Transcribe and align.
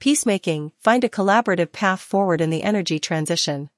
Peacemaking, 0.00 0.70
find 0.78 1.02
a 1.02 1.08
collaborative 1.08 1.72
path 1.72 2.00
forward 2.00 2.40
in 2.40 2.50
the 2.50 2.62
energy 2.62 3.00
transition. 3.00 3.68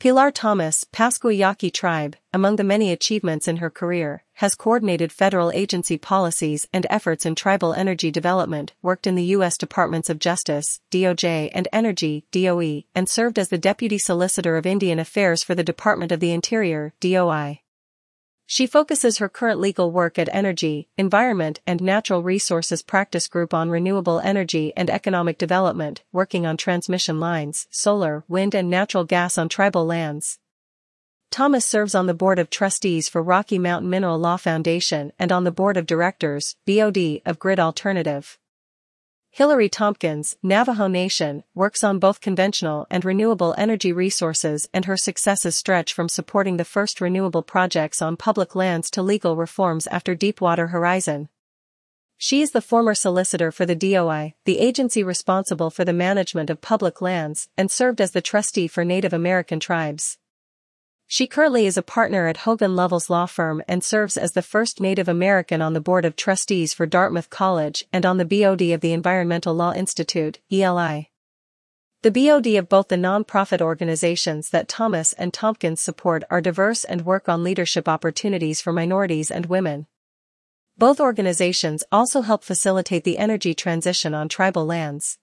Pilar 0.00 0.30
Thomas, 0.30 0.84
Pascua 0.90 1.32
Yaqui 1.32 1.70
tribe, 1.70 2.16
among 2.32 2.56
the 2.56 2.64
many 2.64 2.90
achievements 2.90 3.46
in 3.46 3.58
her 3.58 3.70
career, 3.70 4.24
has 4.36 4.54
coordinated 4.54 5.12
federal 5.12 5.52
agency 5.52 5.98
policies 5.98 6.66
and 6.72 6.86
efforts 6.88 7.26
in 7.26 7.34
tribal 7.34 7.74
energy 7.74 8.10
development, 8.10 8.72
worked 8.82 9.06
in 9.06 9.14
the 9.14 9.30
U.S. 9.36 9.56
Departments 9.56 10.08
of 10.10 10.18
Justice, 10.18 10.80
DOJ 10.90 11.50
and 11.52 11.68
Energy, 11.72 12.24
DOE, 12.32 12.84
and 12.94 13.08
served 13.08 13.38
as 13.38 13.50
the 13.50 13.58
Deputy 13.58 13.98
Solicitor 13.98 14.56
of 14.56 14.66
Indian 14.66 14.98
Affairs 14.98 15.44
for 15.44 15.54
the 15.54 15.62
Department 15.62 16.10
of 16.10 16.18
the 16.18 16.32
Interior, 16.32 16.92
DOI. 17.00 17.60
She 18.52 18.66
focuses 18.66 19.18
her 19.18 19.28
current 19.28 19.60
legal 19.60 19.92
work 19.92 20.18
at 20.18 20.28
Energy, 20.32 20.88
Environment 20.98 21.60
and 21.68 21.80
Natural 21.80 22.20
Resources 22.20 22.82
Practice 22.82 23.28
Group 23.28 23.54
on 23.54 23.70
renewable 23.70 24.18
energy 24.18 24.72
and 24.76 24.90
economic 24.90 25.38
development, 25.38 26.02
working 26.10 26.44
on 26.46 26.56
transmission 26.56 27.20
lines, 27.20 27.68
solar, 27.70 28.24
wind 28.26 28.56
and 28.56 28.68
natural 28.68 29.04
gas 29.04 29.38
on 29.38 29.48
tribal 29.48 29.86
lands. 29.86 30.40
Thomas 31.30 31.64
serves 31.64 31.94
on 31.94 32.08
the 32.08 32.12
Board 32.12 32.40
of 32.40 32.50
Trustees 32.50 33.08
for 33.08 33.22
Rocky 33.22 33.56
Mountain 33.56 33.88
Mineral 33.88 34.18
Law 34.18 34.36
Foundation 34.36 35.12
and 35.16 35.30
on 35.30 35.44
the 35.44 35.52
Board 35.52 35.76
of 35.76 35.86
Directors, 35.86 36.56
BOD, 36.66 37.22
of 37.24 37.38
Grid 37.38 37.60
Alternative. 37.60 38.36
Hilary 39.32 39.68
Tompkins, 39.68 40.36
Navajo 40.42 40.88
Nation, 40.88 41.44
works 41.54 41.84
on 41.84 42.00
both 42.00 42.20
conventional 42.20 42.88
and 42.90 43.04
renewable 43.04 43.54
energy 43.56 43.92
resources 43.92 44.68
and 44.74 44.86
her 44.86 44.96
successes 44.96 45.56
stretch 45.56 45.92
from 45.92 46.08
supporting 46.08 46.56
the 46.56 46.64
first 46.64 47.00
renewable 47.00 47.44
projects 47.44 48.02
on 48.02 48.16
public 48.16 48.56
lands 48.56 48.90
to 48.90 49.02
legal 49.02 49.36
reforms 49.36 49.86
after 49.86 50.16
Deepwater 50.16 50.68
Horizon. 50.68 51.28
She 52.18 52.42
is 52.42 52.50
the 52.50 52.60
former 52.60 52.92
solicitor 52.92 53.52
for 53.52 53.64
the 53.64 53.76
DOI, 53.76 54.34
the 54.46 54.58
agency 54.58 55.04
responsible 55.04 55.70
for 55.70 55.84
the 55.84 55.92
management 55.92 56.50
of 56.50 56.60
public 56.60 57.00
lands, 57.00 57.48
and 57.56 57.70
served 57.70 58.00
as 58.00 58.10
the 58.10 58.20
trustee 58.20 58.66
for 58.66 58.84
Native 58.84 59.12
American 59.12 59.60
tribes. 59.60 60.18
She 61.12 61.26
currently 61.26 61.66
is 61.66 61.76
a 61.76 61.82
partner 61.82 62.28
at 62.28 62.46
Hogan 62.46 62.76
Lovells 62.76 63.10
Law 63.10 63.26
Firm 63.26 63.64
and 63.66 63.82
serves 63.82 64.16
as 64.16 64.30
the 64.30 64.42
first 64.42 64.80
Native 64.80 65.08
American 65.08 65.60
on 65.60 65.72
the 65.72 65.80
Board 65.80 66.04
of 66.04 66.14
Trustees 66.14 66.72
for 66.72 66.86
Dartmouth 66.86 67.30
College 67.30 67.84
and 67.92 68.06
on 68.06 68.18
the 68.18 68.24
BOD 68.24 68.62
of 68.70 68.80
the 68.80 68.92
Environmental 68.92 69.52
Law 69.52 69.72
Institute, 69.72 70.38
ELI. 70.52 71.10
The 72.02 72.12
BOD 72.12 72.46
of 72.54 72.68
both 72.68 72.86
the 72.86 72.96
nonprofit 72.96 73.60
organizations 73.60 74.50
that 74.50 74.68
Thomas 74.68 75.12
and 75.14 75.34
Tompkins 75.34 75.80
support 75.80 76.22
are 76.30 76.40
diverse 76.40 76.84
and 76.84 77.04
work 77.04 77.28
on 77.28 77.42
leadership 77.42 77.88
opportunities 77.88 78.60
for 78.60 78.72
minorities 78.72 79.32
and 79.32 79.46
women. 79.46 79.88
Both 80.78 81.00
organizations 81.00 81.82
also 81.90 82.20
help 82.20 82.44
facilitate 82.44 83.02
the 83.02 83.18
energy 83.18 83.52
transition 83.52 84.14
on 84.14 84.28
tribal 84.28 84.64
lands. 84.64 85.18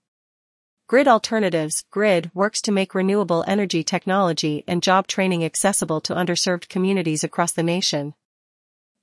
Grid 0.87 1.09
Alternatives 1.09 1.83
Grid 1.91 2.31
works 2.33 2.61
to 2.61 2.71
make 2.71 2.95
renewable 2.95 3.43
energy 3.45 3.83
technology 3.83 4.63
and 4.69 4.81
job 4.81 5.05
training 5.05 5.43
accessible 5.43 5.99
to 5.99 6.15
underserved 6.15 6.69
communities 6.69 7.25
across 7.25 7.51
the 7.51 7.61
nation. 7.61 8.13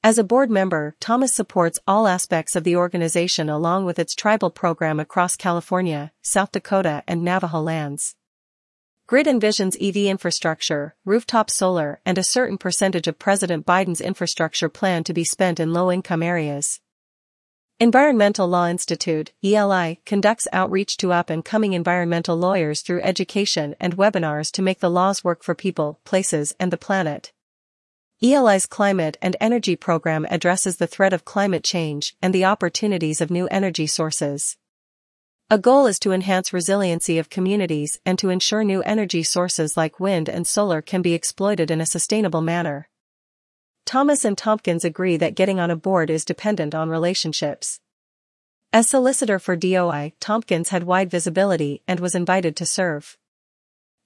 As 0.03 0.17
a 0.17 0.25
board 0.25 0.51
member, 0.51 0.97
Thomas 0.99 1.35
supports 1.35 1.79
all 1.87 2.07
aspects 2.09 2.57
of 2.57 2.65
the 2.65 2.75
organization 2.75 3.51
along 3.51 3.85
with 3.85 3.99
its 3.99 4.15
tribal 4.15 4.49
program 4.49 4.99
across 4.99 5.37
California, 5.37 6.11
South 6.23 6.53
Dakota, 6.53 7.03
and 7.07 7.23
Navajo 7.23 7.61
lands. 7.61 8.17
Grid 9.07 9.27
envisions 9.27 9.77
EV 9.79 10.07
infrastructure, 10.07 10.97
rooftop 11.05 11.51
solar, 11.51 12.01
and 12.07 12.17
a 12.17 12.25
certain 12.25 12.57
percentage 12.57 13.07
of 13.07 13.19
President 13.19 13.67
Biden's 13.67 14.01
infrastructure 14.01 14.71
plan 14.71 15.05
to 15.05 15.13
be 15.13 15.23
spent 15.23 15.61
in 15.61 15.75
low 15.75 15.93
income 15.93 16.23
areas. 16.23 16.81
Environmental 17.81 18.47
Law 18.47 18.69
Institute, 18.69 19.33
ELI, 19.43 20.01
conducts 20.07 20.47
outreach 20.53 20.97
to 20.99 21.13
up 21.13 21.29
and 21.29 21.45
coming 21.45 21.73
environmental 21.73 22.37
lawyers 22.37 22.83
through 22.83 23.03
education 23.03 23.75
and 23.81 23.97
webinars 23.97 24.53
to 24.53 24.63
make 24.63 24.79
the 24.79 24.89
laws 24.89 25.25
work 25.25 25.43
for 25.43 25.57
people, 25.57 25.99
places, 26.05 26.55
and 26.61 26.73
the 26.73 26.77
planet. 26.77 27.33
ELI's 28.23 28.67
climate 28.67 29.17
and 29.21 29.37
energy 29.41 29.75
program 29.75 30.25
addresses 30.31 30.77
the 30.77 30.87
threat 30.87 31.13
of 31.13 31.25
climate 31.25 31.65
change 31.65 32.15
and 32.23 32.33
the 32.33 32.45
opportunities 32.45 33.21
of 33.21 33.29
new 33.29 33.49
energy 33.49 33.89
sources. 33.89 34.57
A 35.51 35.59
goal 35.59 35.87
is 35.87 35.99
to 35.99 36.13
enhance 36.13 36.53
resiliency 36.53 37.19
of 37.19 37.29
communities 37.29 37.99
and 38.07 38.17
to 38.21 38.31
ensure 38.31 38.63
new 38.63 38.83
energy 38.83 39.25
sources 39.25 39.77
like 39.77 39.99
wind 39.99 40.29
and 40.29 40.47
solar 40.47 40.81
can 40.81 41.03
be 41.03 41.13
exploited 41.13 41.73
in 41.73 41.81
a 41.81 41.87
sustainable 41.87 42.41
manner. 42.41 42.89
Thomas 43.85 44.25
and 44.25 44.37
Tompkins 44.37 44.85
agree 44.85 45.19
that 45.19 45.35
getting 45.35 45.61
on 45.61 45.71
a 45.71 45.77
board 45.77 46.09
is 46.09 46.25
dependent 46.25 46.75
on 46.75 46.89
relationships. 46.89 47.81
As 48.73 48.89
solicitor 48.89 49.39
for 49.39 49.57
DOI, 49.57 50.15
Tompkins 50.21 50.71
had 50.71 50.85
wide 50.85 51.11
visibility 51.11 51.83
and 51.87 52.01
was 52.01 52.15
invited 52.15 52.57
to 52.57 52.67
serve. 52.67 53.19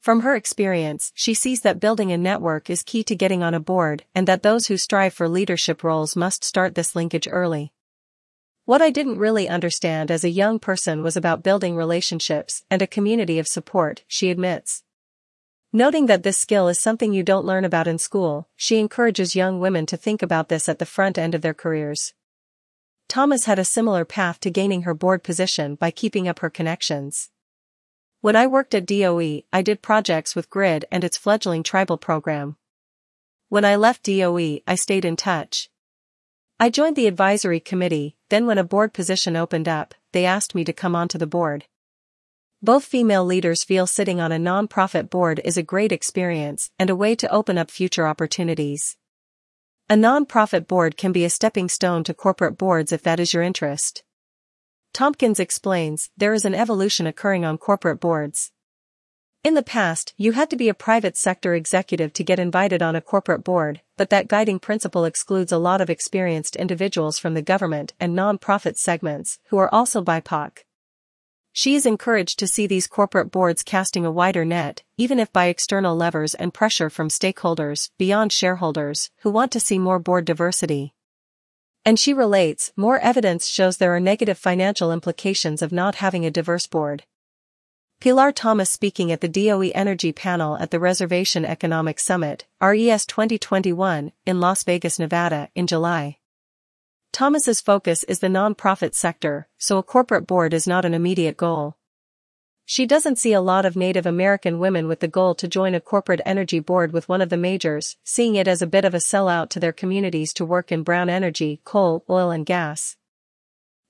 From 0.00 0.20
her 0.20 0.34
experience, 0.34 1.12
she 1.14 1.32
sees 1.32 1.60
that 1.62 1.80
building 1.80 2.12
a 2.12 2.18
network 2.18 2.68
is 2.68 2.82
key 2.82 3.02
to 3.04 3.16
getting 3.16 3.42
on 3.42 3.54
a 3.54 3.60
board 3.60 4.04
and 4.14 4.26
that 4.28 4.42
those 4.42 4.66
who 4.66 4.76
strive 4.76 5.14
for 5.14 5.28
leadership 5.28 5.84
roles 5.84 6.16
must 6.16 6.44
start 6.44 6.74
this 6.74 6.96
linkage 6.96 7.28
early. 7.30 7.72
What 8.64 8.82
I 8.82 8.90
didn't 8.90 9.18
really 9.18 9.48
understand 9.48 10.10
as 10.10 10.24
a 10.24 10.28
young 10.28 10.58
person 10.58 11.02
was 11.02 11.16
about 11.16 11.42
building 11.42 11.76
relationships 11.76 12.64
and 12.70 12.82
a 12.82 12.86
community 12.86 13.38
of 13.38 13.46
support, 13.46 14.02
she 14.06 14.30
admits. 14.30 14.82
Noting 15.72 16.06
that 16.06 16.22
this 16.22 16.38
skill 16.38 16.66
is 16.68 16.78
something 16.78 17.12
you 17.12 17.22
don't 17.22 17.44
learn 17.44 17.62
about 17.62 17.86
in 17.86 17.98
school, 17.98 18.48
she 18.56 18.78
encourages 18.78 19.36
young 19.36 19.60
women 19.60 19.84
to 19.86 19.98
think 19.98 20.22
about 20.22 20.48
this 20.48 20.66
at 20.66 20.78
the 20.78 20.86
front 20.86 21.18
end 21.18 21.34
of 21.34 21.42
their 21.42 21.52
careers. 21.52 22.14
Thomas 23.06 23.44
had 23.44 23.58
a 23.58 23.64
similar 23.64 24.06
path 24.06 24.40
to 24.40 24.50
gaining 24.50 24.82
her 24.82 24.94
board 24.94 25.22
position 25.22 25.74
by 25.74 25.90
keeping 25.90 26.26
up 26.26 26.38
her 26.38 26.48
connections. 26.48 27.30
When 28.22 28.34
I 28.34 28.46
worked 28.46 28.74
at 28.74 28.86
DOE, 28.86 29.42
I 29.52 29.60
did 29.60 29.82
projects 29.82 30.34
with 30.34 30.48
GRID 30.48 30.86
and 30.90 31.04
its 31.04 31.18
fledgling 31.18 31.62
tribal 31.62 31.98
program. 31.98 32.56
When 33.50 33.64
I 33.64 33.76
left 33.76 34.04
DOE, 34.04 34.60
I 34.66 34.74
stayed 34.74 35.04
in 35.04 35.16
touch. 35.16 35.70
I 36.58 36.70
joined 36.70 36.96
the 36.96 37.06
advisory 37.06 37.60
committee, 37.60 38.16
then 38.30 38.46
when 38.46 38.58
a 38.58 38.64
board 38.64 38.94
position 38.94 39.36
opened 39.36 39.68
up, 39.68 39.94
they 40.12 40.24
asked 40.24 40.54
me 40.54 40.64
to 40.64 40.72
come 40.72 40.96
onto 40.96 41.18
the 41.18 41.26
board. 41.26 41.66
Both 42.60 42.86
female 42.86 43.24
leaders 43.24 43.62
feel 43.62 43.86
sitting 43.86 44.20
on 44.20 44.32
a 44.32 44.38
non-profit 44.38 45.10
board 45.10 45.40
is 45.44 45.56
a 45.56 45.62
great 45.62 45.92
experience 45.92 46.72
and 46.76 46.90
a 46.90 46.96
way 46.96 47.14
to 47.14 47.32
open 47.32 47.56
up 47.56 47.70
future 47.70 48.04
opportunities. 48.04 48.96
A 49.88 49.96
non-profit 49.96 50.66
board 50.66 50.96
can 50.96 51.12
be 51.12 51.24
a 51.24 51.30
stepping 51.30 51.68
stone 51.68 52.02
to 52.02 52.12
corporate 52.12 52.58
boards 52.58 52.90
if 52.90 53.00
that 53.04 53.20
is 53.20 53.32
your 53.32 53.44
interest. 53.44 54.02
Tompkins 54.92 55.38
explains, 55.38 56.10
there 56.16 56.34
is 56.34 56.44
an 56.44 56.54
evolution 56.54 57.06
occurring 57.06 57.44
on 57.44 57.58
corporate 57.58 58.00
boards. 58.00 58.50
In 59.44 59.54
the 59.54 59.62
past, 59.62 60.12
you 60.16 60.32
had 60.32 60.50
to 60.50 60.56
be 60.56 60.68
a 60.68 60.74
private 60.74 61.16
sector 61.16 61.54
executive 61.54 62.12
to 62.14 62.24
get 62.24 62.40
invited 62.40 62.82
on 62.82 62.96
a 62.96 63.00
corporate 63.00 63.44
board, 63.44 63.82
but 63.96 64.10
that 64.10 64.26
guiding 64.26 64.58
principle 64.58 65.04
excludes 65.04 65.52
a 65.52 65.58
lot 65.58 65.80
of 65.80 65.88
experienced 65.88 66.56
individuals 66.56 67.20
from 67.20 67.34
the 67.34 67.42
government 67.42 67.94
and 68.00 68.16
non-profit 68.16 68.76
segments 68.76 69.38
who 69.50 69.58
are 69.58 69.72
also 69.72 70.02
BIPOC. 70.02 70.64
She 71.58 71.74
is 71.74 71.86
encouraged 71.86 72.38
to 72.38 72.46
see 72.46 72.68
these 72.68 72.86
corporate 72.86 73.32
boards 73.32 73.64
casting 73.64 74.06
a 74.06 74.12
wider 74.12 74.44
net, 74.44 74.84
even 74.96 75.18
if 75.18 75.32
by 75.32 75.46
external 75.46 75.96
levers 75.96 76.36
and 76.36 76.54
pressure 76.54 76.88
from 76.88 77.08
stakeholders, 77.08 77.90
beyond 77.98 78.30
shareholders, 78.30 79.10
who 79.22 79.30
want 79.32 79.50
to 79.50 79.58
see 79.58 79.76
more 79.76 79.98
board 79.98 80.24
diversity. 80.24 80.94
And 81.84 81.98
she 81.98 82.14
relates, 82.14 82.72
more 82.76 83.00
evidence 83.00 83.48
shows 83.48 83.78
there 83.78 83.92
are 83.92 83.98
negative 83.98 84.38
financial 84.38 84.92
implications 84.92 85.60
of 85.60 85.72
not 85.72 85.96
having 85.96 86.24
a 86.24 86.30
diverse 86.30 86.68
board. 86.68 87.02
Pilar 88.00 88.30
Thomas 88.30 88.70
speaking 88.70 89.10
at 89.10 89.20
the 89.20 89.26
DOE 89.26 89.72
Energy 89.74 90.12
Panel 90.12 90.56
at 90.58 90.70
the 90.70 90.78
Reservation 90.78 91.44
Economic 91.44 91.98
Summit, 91.98 92.46
RES 92.62 93.04
2021, 93.04 94.12
in 94.24 94.38
Las 94.38 94.62
Vegas, 94.62 95.00
Nevada, 95.00 95.48
in 95.56 95.66
July. 95.66 96.17
Thomas's 97.12 97.60
focus 97.60 98.04
is 98.04 98.20
the 98.20 98.28
nonprofit 98.28 98.94
sector, 98.94 99.48
so 99.58 99.78
a 99.78 99.82
corporate 99.82 100.26
board 100.26 100.54
is 100.54 100.66
not 100.66 100.84
an 100.84 100.94
immediate 100.94 101.36
goal. 101.36 101.76
She 102.64 102.84
doesn't 102.84 103.16
see 103.16 103.32
a 103.32 103.40
lot 103.40 103.64
of 103.64 103.76
Native 103.76 104.04
American 104.04 104.58
women 104.58 104.88
with 104.88 105.00
the 105.00 105.08
goal 105.08 105.34
to 105.36 105.48
join 105.48 105.74
a 105.74 105.80
corporate 105.80 106.20
energy 106.26 106.60
board 106.60 106.92
with 106.92 107.08
one 107.08 107.22
of 107.22 107.30
the 107.30 107.38
majors, 107.38 107.96
seeing 108.04 108.34
it 108.34 108.46
as 108.46 108.60
a 108.60 108.66
bit 108.66 108.84
of 108.84 108.92
a 108.92 108.98
sellout 108.98 109.48
to 109.50 109.58
their 109.58 109.72
communities 109.72 110.34
to 110.34 110.44
work 110.44 110.70
in 110.70 110.82
brown 110.82 111.08
energy, 111.08 111.62
coal, 111.64 112.04
oil 112.10 112.30
and 112.30 112.44
gas. 112.44 112.96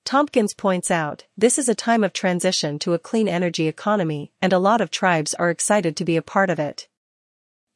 Tompkins 0.05 0.55
points 0.55 0.91
out, 0.91 1.27
this 1.37 1.59
is 1.59 1.69
a 1.69 1.75
time 1.75 2.03
of 2.03 2.13
transition 2.13 2.79
to 2.79 2.95
a 2.95 2.99
clean 2.99 3.29
energy 3.29 3.67
economy, 3.67 4.33
and 4.41 4.53
a 4.53 4.59
lot 4.59 4.81
of 4.81 4.91
tribes 4.91 5.35
are 5.35 5.51
excited 5.51 5.97
to 5.97 6.05
be 6.05 6.17
a 6.17 6.23
part 6.23 6.49
of 6.49 6.59
it. 6.59 6.88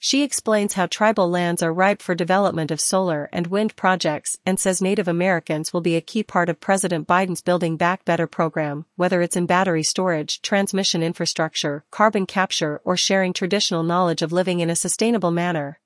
She 0.04 0.24
explains 0.24 0.72
how 0.72 0.86
tribal 0.86 1.30
lands 1.30 1.62
are 1.62 1.72
ripe 1.72 2.02
for 2.02 2.16
development 2.16 2.72
of 2.72 2.80
solar 2.80 3.28
and 3.32 3.46
wind 3.46 3.76
projects 3.76 4.36
and 4.44 4.58
says 4.58 4.82
Native 4.82 5.06
Americans 5.06 5.72
will 5.72 5.80
be 5.80 5.94
a 5.94 6.00
key 6.00 6.24
part 6.24 6.48
of 6.48 6.58
President 6.58 7.06
Biden's 7.06 7.40
Building 7.40 7.76
Back 7.76 8.04
Better 8.04 8.26
program, 8.26 8.84
whether 8.96 9.22
it's 9.22 9.36
in 9.36 9.46
battery 9.46 9.84
storage, 9.84 10.42
transmission 10.42 11.04
infrastructure, 11.04 11.84
carbon 11.92 12.26
capture, 12.26 12.80
or 12.84 12.96
sharing 12.96 13.32
traditional 13.32 13.84
knowledge 13.84 14.22
of 14.22 14.32
living 14.32 14.58
in 14.58 14.70
a 14.70 14.74
sustainable 14.74 15.30
manner. 15.30 15.78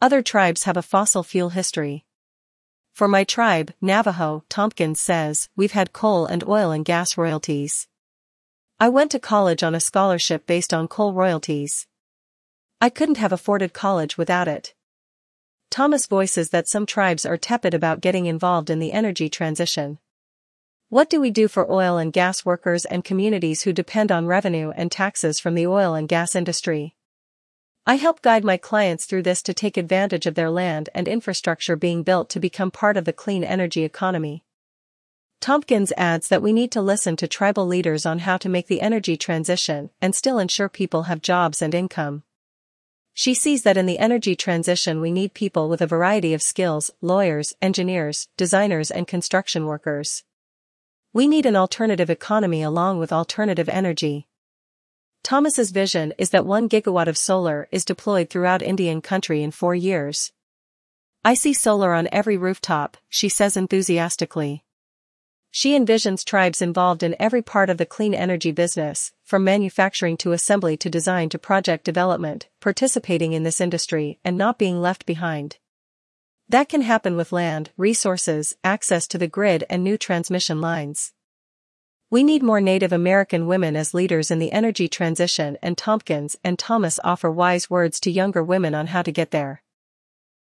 Other 0.00 0.22
tribes 0.22 0.62
have 0.62 0.76
a 0.76 0.80
fossil 0.80 1.24
fuel 1.24 1.48
history. 1.48 2.04
For 2.92 3.08
my 3.08 3.24
tribe, 3.24 3.74
Navajo, 3.80 4.44
Tompkins 4.48 5.00
says, 5.00 5.48
we've 5.56 5.72
had 5.72 5.92
coal 5.92 6.26
and 6.26 6.46
oil 6.46 6.70
and 6.70 6.84
gas 6.84 7.18
royalties. 7.18 7.88
I 8.78 8.88
went 8.88 9.10
to 9.10 9.18
college 9.18 9.64
on 9.64 9.74
a 9.74 9.80
scholarship 9.80 10.46
based 10.46 10.72
on 10.72 10.86
coal 10.86 11.12
royalties. 11.12 11.88
I 12.80 12.90
couldn't 12.90 13.16
have 13.16 13.32
afforded 13.32 13.72
college 13.72 14.18
without 14.18 14.48
it. 14.48 14.74
Thomas 15.70 16.06
voices 16.06 16.50
that 16.50 16.68
some 16.68 16.86
tribes 16.86 17.24
are 17.24 17.36
tepid 17.36 17.72
about 17.72 18.00
getting 18.00 18.26
involved 18.26 18.70
in 18.70 18.78
the 18.78 18.92
energy 18.92 19.28
transition. 19.28 19.98
What 20.88 21.10
do 21.10 21.20
we 21.20 21.30
do 21.30 21.48
for 21.48 21.70
oil 21.70 21.98
and 21.98 22.12
gas 22.12 22.44
workers 22.44 22.84
and 22.84 23.04
communities 23.04 23.62
who 23.62 23.72
depend 23.72 24.12
on 24.12 24.26
revenue 24.26 24.70
and 24.76 24.92
taxes 24.92 25.40
from 25.40 25.54
the 25.54 25.66
oil 25.66 25.94
and 25.94 26.08
gas 26.08 26.36
industry? 26.36 26.94
I 27.86 27.96
help 27.96 28.20
guide 28.20 28.44
my 28.44 28.56
clients 28.56 29.04
through 29.04 29.22
this 29.22 29.42
to 29.44 29.54
take 29.54 29.76
advantage 29.76 30.26
of 30.26 30.34
their 30.34 30.50
land 30.50 30.88
and 30.94 31.08
infrastructure 31.08 31.76
being 31.76 32.02
built 32.02 32.28
to 32.30 32.40
become 32.40 32.70
part 32.70 32.96
of 32.96 33.04
the 33.04 33.12
clean 33.12 33.42
energy 33.42 33.84
economy. 33.84 34.44
Tompkins 35.40 35.92
adds 35.96 36.28
that 36.28 36.42
we 36.42 36.52
need 36.52 36.72
to 36.72 36.82
listen 36.82 37.16
to 37.16 37.28
tribal 37.28 37.66
leaders 37.66 38.04
on 38.04 38.20
how 38.20 38.36
to 38.36 38.48
make 38.48 38.66
the 38.66 38.80
energy 38.80 39.16
transition 39.16 39.90
and 40.00 40.14
still 40.14 40.38
ensure 40.38 40.68
people 40.68 41.04
have 41.04 41.22
jobs 41.22 41.62
and 41.62 41.74
income. 41.74 42.22
She 43.18 43.32
sees 43.32 43.62
that 43.62 43.78
in 43.78 43.86
the 43.86 43.98
energy 43.98 44.36
transition 44.36 45.00
we 45.00 45.10
need 45.10 45.32
people 45.32 45.70
with 45.70 45.80
a 45.80 45.86
variety 45.86 46.34
of 46.34 46.42
skills, 46.42 46.90
lawyers, 47.00 47.54
engineers, 47.62 48.28
designers 48.36 48.90
and 48.90 49.08
construction 49.08 49.64
workers. 49.64 50.22
We 51.14 51.26
need 51.26 51.46
an 51.46 51.56
alternative 51.56 52.10
economy 52.10 52.60
along 52.60 52.98
with 52.98 53.14
alternative 53.14 53.70
energy. 53.70 54.28
Thomas's 55.24 55.70
vision 55.70 56.12
is 56.18 56.28
that 56.28 56.44
1 56.44 56.68
gigawatt 56.68 57.06
of 57.06 57.16
solar 57.16 57.68
is 57.72 57.86
deployed 57.86 58.28
throughout 58.28 58.60
Indian 58.60 59.00
country 59.00 59.42
in 59.42 59.50
4 59.50 59.74
years. 59.74 60.32
I 61.24 61.32
see 61.32 61.54
solar 61.54 61.94
on 61.94 62.10
every 62.12 62.36
rooftop, 62.36 62.98
she 63.08 63.30
says 63.30 63.56
enthusiastically. 63.56 64.62
She 65.58 65.72
envisions 65.74 66.22
tribes 66.22 66.60
involved 66.60 67.02
in 67.02 67.16
every 67.18 67.40
part 67.40 67.70
of 67.70 67.78
the 67.78 67.86
clean 67.86 68.12
energy 68.12 68.52
business, 68.52 69.12
from 69.24 69.42
manufacturing 69.42 70.18
to 70.18 70.32
assembly 70.32 70.76
to 70.76 70.90
design 70.90 71.30
to 71.30 71.38
project 71.38 71.82
development, 71.82 72.46
participating 72.60 73.32
in 73.32 73.42
this 73.42 73.58
industry 73.58 74.18
and 74.22 74.36
not 74.36 74.58
being 74.58 74.82
left 74.82 75.06
behind. 75.06 75.56
That 76.46 76.68
can 76.68 76.82
happen 76.82 77.16
with 77.16 77.32
land, 77.32 77.70
resources, 77.78 78.54
access 78.62 79.08
to 79.08 79.16
the 79.16 79.28
grid 79.28 79.64
and 79.70 79.82
new 79.82 79.96
transmission 79.96 80.60
lines. 80.60 81.14
We 82.10 82.22
need 82.22 82.42
more 82.42 82.60
Native 82.60 82.92
American 82.92 83.46
women 83.46 83.76
as 83.76 83.94
leaders 83.94 84.30
in 84.30 84.38
the 84.38 84.52
energy 84.52 84.88
transition 84.88 85.56
and 85.62 85.78
Tompkins 85.78 86.36
and 86.44 86.58
Thomas 86.58 87.00
offer 87.02 87.30
wise 87.30 87.70
words 87.70 87.98
to 88.00 88.10
younger 88.10 88.44
women 88.44 88.74
on 88.74 88.88
how 88.88 89.00
to 89.00 89.10
get 89.10 89.30
there. 89.30 89.62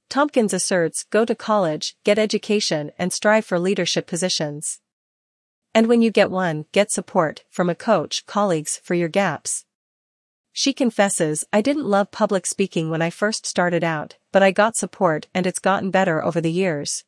Tompkins 0.09 0.55
asserts, 0.55 1.05
go 1.11 1.27
to 1.27 1.35
college, 1.35 1.97
get 2.03 2.19
education 2.19 2.93
and 2.99 3.13
strive 3.13 3.45
for 3.45 3.59
leadership 3.59 4.07
positions. 4.07 4.79
And 5.75 5.87
when 5.87 6.03
you 6.03 6.11
get 6.11 6.31
one, 6.31 6.67
get 6.73 6.91
support 6.91 7.45
from 7.49 7.71
a 7.71 7.75
coach, 7.75 8.27
colleagues 8.27 8.81
for 8.85 8.95
your 8.95 9.09
gaps. 9.09 9.65
She 10.53 10.75
confesses, 10.75 11.45
I 11.51 11.63
didn't 11.63 11.87
love 11.87 12.11
public 12.11 12.47
speaking 12.47 12.91
when 12.91 13.01
I 13.01 13.09
first 13.09 13.47
started 13.47 13.83
out, 13.83 14.17
but 14.33 14.43
I 14.43 14.51
got 14.51 14.77
support 14.77 15.29
and 15.33 15.47
it's 15.47 15.59
gotten 15.59 15.91
better 15.91 16.23
over 16.23 16.43
the 16.43 16.53
years. 16.53 17.05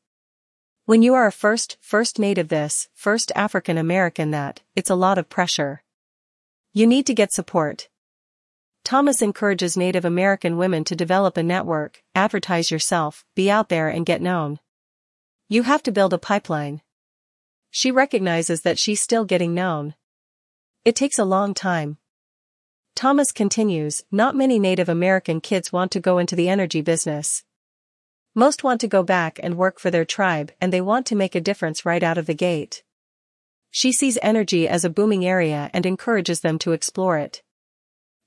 When 0.86 1.02
you 1.02 1.12
are 1.14 1.26
a 1.26 1.32
first, 1.32 1.76
first 1.80 2.18
native 2.18 2.48
this, 2.48 2.88
first 2.94 3.30
African 3.34 3.76
American 3.76 4.30
that, 4.30 4.62
it's 4.74 4.90
a 4.90 4.94
lot 4.94 5.18
of 5.18 5.28
pressure. 5.28 5.82
You 6.72 6.86
need 6.86 7.06
to 7.06 7.14
get 7.14 7.32
support. 7.32 7.88
Thomas 8.82 9.22
encourages 9.22 9.76
Native 9.76 10.04
American 10.04 10.56
women 10.56 10.84
to 10.84 10.96
develop 10.96 11.36
a 11.36 11.42
network, 11.42 12.02
advertise 12.14 12.70
yourself, 12.70 13.24
be 13.34 13.50
out 13.50 13.68
there 13.68 13.88
and 13.88 14.04
get 14.04 14.20
known. 14.20 14.58
You 15.48 15.62
have 15.64 15.82
to 15.84 15.92
build 15.92 16.12
a 16.12 16.18
pipeline. 16.18 16.82
She 17.76 17.90
recognizes 17.90 18.60
that 18.60 18.78
she's 18.78 19.00
still 19.00 19.24
getting 19.24 19.52
known. 19.52 19.96
It 20.84 20.94
takes 20.94 21.18
a 21.18 21.24
long 21.24 21.54
time. 21.54 21.98
Thomas 22.94 23.32
continues, 23.32 24.04
not 24.12 24.36
many 24.36 24.60
Native 24.60 24.88
American 24.88 25.40
kids 25.40 25.72
want 25.72 25.90
to 25.90 25.98
go 25.98 26.18
into 26.18 26.36
the 26.36 26.48
energy 26.48 26.82
business. 26.82 27.42
Most 28.32 28.62
want 28.62 28.80
to 28.82 28.86
go 28.86 29.02
back 29.02 29.40
and 29.42 29.58
work 29.58 29.80
for 29.80 29.90
their 29.90 30.04
tribe 30.04 30.52
and 30.60 30.72
they 30.72 30.80
want 30.80 31.04
to 31.06 31.16
make 31.16 31.34
a 31.34 31.40
difference 31.40 31.84
right 31.84 32.04
out 32.04 32.16
of 32.16 32.26
the 32.26 32.32
gate. 32.32 32.84
She 33.72 33.90
sees 33.90 34.20
energy 34.22 34.68
as 34.68 34.84
a 34.84 34.88
booming 34.88 35.26
area 35.26 35.68
and 35.74 35.84
encourages 35.84 36.42
them 36.42 36.60
to 36.60 36.70
explore 36.70 37.18
it. 37.18 37.42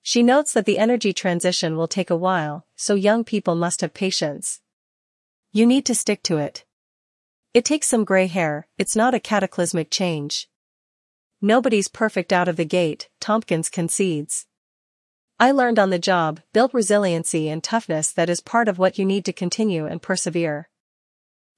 She 0.04 0.24
notes 0.24 0.52
that 0.52 0.66
the 0.66 0.78
energy 0.78 1.14
transition 1.14 1.78
will 1.78 1.88
take 1.88 2.10
a 2.10 2.18
while, 2.18 2.66
so 2.76 2.96
young 2.96 3.24
people 3.24 3.56
must 3.56 3.80
have 3.80 3.94
patience. 3.94 4.60
You 5.54 5.66
need 5.66 5.86
to 5.86 5.96
stick 5.96 6.22
to 6.24 6.36
it. 6.36 6.66
It 7.58 7.66
takes 7.66 7.88
some 7.88 8.06
gray 8.06 8.28
hair, 8.28 8.68
it's 8.78 8.96
not 8.96 9.16
a 9.16 9.20
cataclysmic 9.20 9.90
change. 9.90 10.48
Nobody's 11.42 11.88
perfect 11.88 12.32
out 12.32 12.48
of 12.48 12.56
the 12.56 12.66
gate, 12.66 13.10
Tompkins 13.20 13.68
concedes. 13.68 14.46
I 15.40 15.50
learned 15.50 15.80
on 15.80 15.90
the 15.90 15.98
job, 15.98 16.42
built 16.54 16.72
resiliency 16.72 17.50
and 17.50 17.64
toughness 17.64 18.12
that 18.12 18.30
is 18.30 18.42
part 18.42 18.68
of 18.68 18.78
what 18.78 19.00
you 19.00 19.06
need 19.06 19.26
to 19.26 19.34
continue 19.34 19.88
and 19.88 20.00
persevere. 20.00 20.70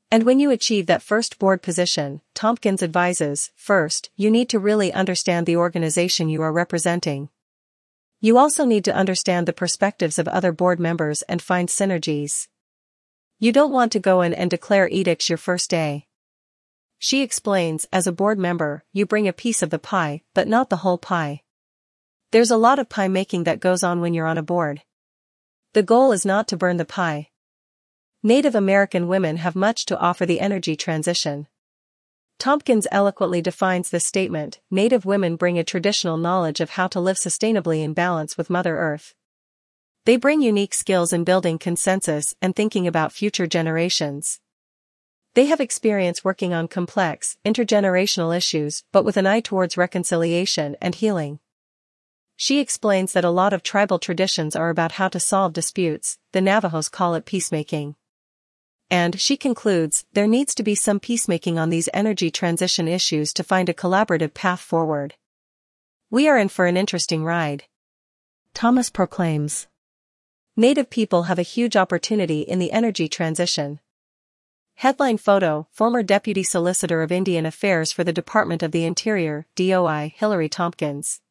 And 0.10 0.24
when 0.24 0.40
you 0.40 0.52
achieve 0.52 0.86
that 0.86 1.04
first 1.04 1.38
board 1.38 1.62
position, 1.62 2.22
Tompkins 2.34 2.82
advises, 2.82 3.52
first, 3.58 4.10
you 4.16 4.32
need 4.32 4.48
to 4.52 4.58
really 4.58 4.94
understand 4.94 5.46
the 5.46 5.58
organization 5.58 6.30
you 6.30 6.42
are 6.42 6.54
representing. 6.54 7.28
You 8.22 8.38
also 8.38 8.64
need 8.64 8.86
to 8.86 8.96
understand 8.96 9.50
the 9.50 9.52
perspectives 9.52 10.18
of 10.18 10.30
other 10.30 10.54
board 10.54 10.80
members 10.80 11.24
and 11.24 11.42
find 11.42 11.68
synergies. 11.68 12.48
You 13.42 13.54
don't 13.54 13.72
want 13.72 13.94
to 13.94 14.00
go 14.02 14.20
in 14.20 14.34
and 14.34 14.52
declare 14.52 14.90
edicts 14.90 15.30
your 15.30 15.38
first 15.38 15.70
day. 15.70 16.08
She 16.98 17.22
explains, 17.22 17.88
as 17.94 18.06
a 18.06 18.12
board 18.12 18.38
member, 18.38 18.84
you 18.92 19.06
bring 19.06 19.30
a 19.30 19.34
piece 19.34 19.64
of 19.64 19.70
the 19.70 19.80
pie, 19.80 20.24
but 20.34 20.46
not 20.46 20.70
the 20.70 20.84
whole 20.84 20.98
pie. 20.98 21.44
There's 22.32 22.52
a 22.52 22.58
lot 22.58 22.80
of 22.80 22.90
pie 22.90 23.08
making 23.08 23.46
that 23.46 23.62
goes 23.62 23.82
on 23.82 24.02
when 24.02 24.14
you're 24.14 24.28
on 24.28 24.38
a 24.38 24.44
board. 24.44 24.82
The 25.72 25.84
goal 25.84 26.12
is 26.12 26.26
not 26.26 26.50
to 26.50 26.58
burn 26.58 26.76
the 26.76 26.84
pie. 26.84 27.30
Native 28.22 28.56
American 28.56 29.08
women 29.08 29.38
have 29.38 29.56
much 29.56 29.86
to 29.86 29.98
offer 29.98 30.26
the 30.26 30.42
energy 30.42 30.76
transition. 30.76 31.48
Tompkins 32.40 32.88
eloquently 32.92 33.42
defines 33.42 33.90
this 33.90 34.06
statement 34.06 34.60
Native 34.70 35.06
women 35.06 35.38
bring 35.38 35.58
a 35.58 35.64
traditional 35.64 36.18
knowledge 36.18 36.60
of 36.60 36.72
how 36.72 36.88
to 36.88 37.00
live 37.00 37.16
sustainably 37.16 37.82
in 37.84 37.94
balance 37.94 38.38
with 38.38 38.50
Mother 38.50 38.78
Earth. 38.78 39.16
They 40.06 40.18
bring 40.18 40.42
unique 40.42 40.74
skills 40.74 41.14
in 41.14 41.24
building 41.24 41.60
consensus 41.60 42.34
and 42.42 42.56
thinking 42.56 42.88
about 42.88 43.12
future 43.12 43.48
generations. 43.48 44.40
They 45.36 45.46
have 45.46 45.60
experience 45.60 46.24
working 46.24 46.54
on 46.54 46.68
complex, 46.68 47.38
intergenerational 47.46 48.36
issues, 48.36 48.84
but 48.92 49.06
with 49.06 49.18
an 49.18 49.28
eye 49.28 49.42
towards 49.42 49.78
reconciliation 49.78 50.76
and 50.82 50.96
healing. 50.96 51.40
She 52.36 52.60
explains 52.60 53.14
that 53.14 53.26
a 53.26 53.30
lot 53.30 53.54
of 53.54 53.64
tribal 53.64 54.00
traditions 54.00 54.56
are 54.56 54.70
about 54.70 54.94
how 54.94 55.08
to 55.10 55.20
solve 55.20 55.54
disputes, 55.54 56.18
the 56.32 56.42
Navajos 56.42 56.90
call 56.90 57.14
it 57.16 57.26
peacemaking. 57.26 57.96
And 58.90 59.20
she 59.20 59.38
concludes, 59.38 60.06
there 60.14 60.28
needs 60.28 60.56
to 60.56 60.64
be 60.64 60.74
some 60.74 61.00
peacemaking 61.00 61.60
on 61.60 61.70
these 61.70 61.90
energy 61.94 62.32
transition 62.32 62.88
issues 62.88 63.32
to 63.34 63.44
find 63.44 63.70
a 63.70 63.74
collaborative 63.74 64.34
path 64.34 64.62
forward. 64.62 65.16
We 66.10 66.28
are 66.28 66.38
in 66.38 66.50
for 66.50 66.66
an 66.66 66.76
interesting 66.76 67.24
ride. 67.24 67.66
Thomas 68.56 68.90
proclaims. 68.90 69.68
Native 70.60 70.90
people 70.90 71.24
have 71.24 71.40
a 71.40 71.42
huge 71.42 71.78
opportunity 71.78 72.42
in 72.42 72.60
the 72.60 72.74
energy 72.74 73.08
transition. 73.08 73.80
Headline 74.76 75.18
photo, 75.18 75.70
former 75.72 76.04
Deputy 76.04 76.44
Solicitor 76.44 77.02
of 77.02 77.14
Indian 77.14 77.46
Affairs 77.46 77.94
for 77.94 78.04
the 78.04 78.12
Department 78.12 78.62
of 78.62 78.74
the 78.74 78.84
Interior, 78.84 79.48
DOI, 79.56 80.16
Hilary 80.18 80.50
Tompkins. 80.50 81.22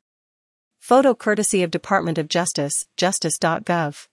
Photo 0.79 1.13
courtesy 1.13 1.63
of 1.63 1.71
Department 1.71 2.17
of 2.17 2.31
Justice, 2.31 2.87
justice.gov. 2.97 4.09